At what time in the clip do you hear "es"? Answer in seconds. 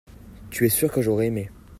0.65-0.69